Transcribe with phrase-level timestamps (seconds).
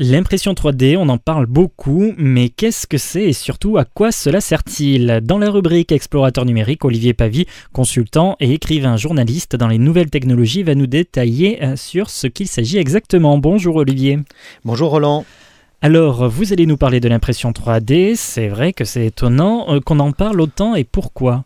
[0.00, 4.40] L'impression 3D, on en parle beaucoup, mais qu'est-ce que c'est et surtout à quoi cela
[4.40, 5.20] sert-il?
[5.22, 10.64] Dans la rubrique Explorateur numérique, Olivier Pavie, consultant et écrivain journaliste dans les nouvelles technologies,
[10.64, 13.38] va nous détailler euh, sur ce qu'il s'agit exactement.
[13.38, 14.18] Bonjour Olivier.
[14.64, 15.24] Bonjour Roland.
[15.80, 20.00] Alors, vous allez nous parler de l'impression 3D, c'est vrai que c'est étonnant euh, qu'on
[20.00, 21.44] en parle autant et pourquoi?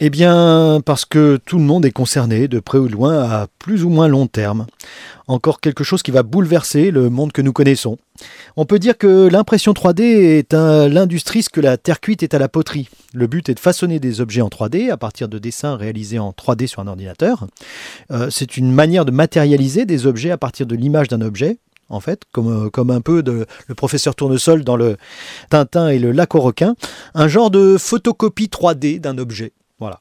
[0.00, 3.46] Eh bien, parce que tout le monde est concerné, de près ou de loin, à
[3.58, 4.66] plus ou moins long terme.
[5.28, 7.96] Encore quelque chose qui va bouleverser le monde que nous connaissons.
[8.56, 12.38] On peut dire que l'impression 3D est l'industrie ce que la terre cuite est à
[12.38, 12.88] la poterie.
[13.14, 16.30] Le but est de façonner des objets en 3D à partir de dessins réalisés en
[16.30, 17.46] 3D sur un ordinateur.
[18.10, 21.58] Euh, c'est une manière de matérialiser des objets à partir de l'image d'un objet
[21.90, 24.96] en fait, comme, comme un peu le professeur Tournesol dans le
[25.50, 26.74] Tintin et le lac aux requins,
[27.14, 29.52] un genre de photocopie 3D d'un objet.
[29.78, 29.98] Voilà.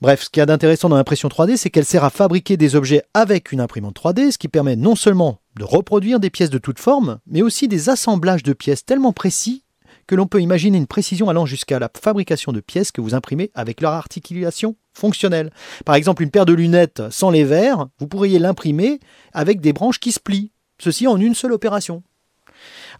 [0.00, 2.74] Bref, ce qu'il y a d'intéressant dans l'impression 3D, c'est qu'elle sert à fabriquer des
[2.74, 6.58] objets avec une imprimante 3D, ce qui permet non seulement de reproduire des pièces de
[6.58, 9.64] toute forme, mais aussi des assemblages de pièces tellement précis
[10.06, 13.50] que l'on peut imaginer une précision allant jusqu'à la fabrication de pièces que vous imprimez
[13.54, 15.50] avec leur articulation fonctionnelle.
[15.84, 19.00] Par exemple, une paire de lunettes sans les verres, vous pourriez l'imprimer
[19.32, 22.02] avec des branches qui se plient, ceci en une seule opération.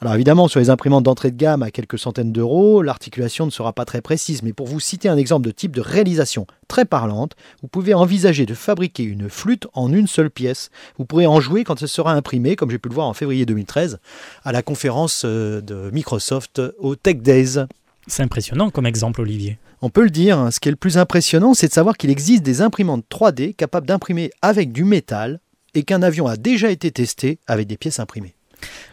[0.00, 3.72] Alors évidemment, sur les imprimantes d'entrée de gamme à quelques centaines d'euros, l'articulation ne sera
[3.72, 7.32] pas très précise, mais pour vous citer un exemple de type de réalisation très parlante,
[7.62, 10.70] vous pouvez envisager de fabriquer une flûte en une seule pièce.
[10.98, 13.46] Vous pourrez en jouer quand elle sera imprimée, comme j'ai pu le voir en février
[13.46, 13.98] 2013,
[14.44, 17.66] à la conférence euh, de Microsoft au Tech Days.
[18.06, 19.58] C'est impressionnant comme exemple, Olivier.
[19.80, 20.50] On peut le dire, hein.
[20.50, 23.86] ce qui est le plus impressionnant, c'est de savoir qu'il existe des imprimantes 3D capables
[23.86, 25.40] d'imprimer avec du métal
[25.74, 28.33] et qu'un avion a déjà été testé avec des pièces imprimées.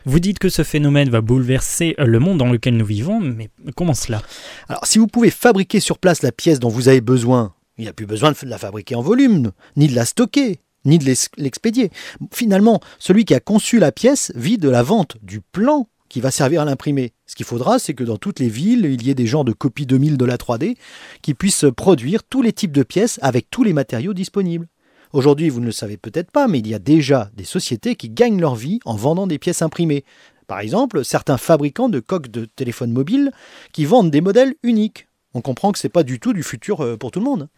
[0.06, 3.94] Vous dites que ce phénomène va bouleverser le monde dans lequel nous vivons, mais comment
[3.94, 4.22] cela?
[4.67, 7.89] Alors, si vous pouvez fabriquer sur place la pièce dont vous avez besoin, il n'y
[7.89, 11.06] a plus besoin de la fabriquer en volume, ni de la stocker, ni de
[11.38, 11.92] l'expédier.
[12.34, 16.30] Finalement, celui qui a conçu la pièce vit de la vente du plan qui va
[16.30, 17.14] servir à l'imprimer.
[17.26, 19.54] Ce qu'il faudra, c'est que dans toutes les villes, il y ait des gens de
[19.54, 20.76] copie 2000 de la 3D
[21.22, 24.67] qui puissent produire tous les types de pièces avec tous les matériaux disponibles.
[25.14, 28.10] Aujourd'hui, vous ne le savez peut-être pas, mais il y a déjà des sociétés qui
[28.10, 30.05] gagnent leur vie en vendant des pièces imprimées.
[30.48, 33.32] Par exemple, certains fabricants de coques de téléphones mobiles
[33.73, 35.08] qui vendent des modèles uniques.
[35.33, 37.49] On comprend que ce n'est pas du tout du futur euh, pour tout le monde.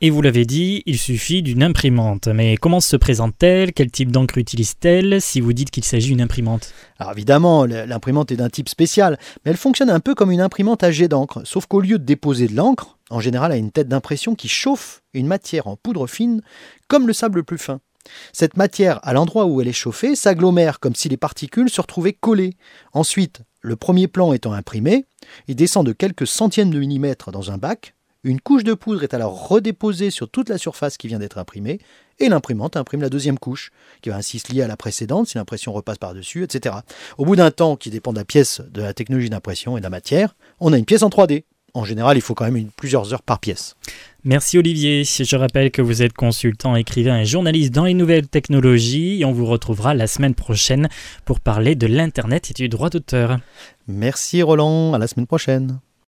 [0.00, 2.28] Et vous l'avez dit, il suffit d'une imprimante.
[2.28, 3.72] Mais comment se présente-t-elle?
[3.72, 5.22] Quel type d'encre utilise-t-elle?
[5.22, 9.52] Si vous dites qu'il s'agit d'une imprimante Alors évidemment, l'imprimante est d'un type spécial, mais
[9.52, 12.48] elle fonctionne un peu comme une imprimante à jet d'encre, sauf qu'au lieu de déposer
[12.48, 16.42] de l'encre, en général a une tête d'impression qui chauffe une matière en poudre fine,
[16.88, 17.80] comme le sable le plus fin.
[18.32, 22.12] Cette matière, à l'endroit où elle est chauffée, s'agglomère comme si les particules se retrouvaient
[22.12, 22.56] collées.
[22.92, 25.06] Ensuite, le premier plan étant imprimé,
[25.48, 27.94] il descend de quelques centièmes de millimètre dans un bac,
[28.24, 31.78] une couche de poudre est alors redéposée sur toute la surface qui vient d'être imprimée,
[32.18, 33.70] et l'imprimante imprime la deuxième couche,
[34.00, 36.76] qui va ainsi se lier à la précédente si l'impression repasse par-dessus, etc.
[37.18, 39.84] Au bout d'un temps qui dépend de la pièce, de la technologie d'impression et de
[39.84, 41.44] la matière, on a une pièce en 3D.
[41.76, 43.74] En général, il faut quand même plusieurs heures par pièce.
[44.22, 45.04] Merci Olivier.
[45.04, 49.32] Je rappelle que vous êtes consultant, écrivain et journaliste dans les nouvelles technologies et on
[49.32, 50.88] vous retrouvera la semaine prochaine
[51.24, 53.38] pour parler de l'Internet et du droit d'auteur.
[53.88, 55.80] Merci Roland, à la semaine prochaine.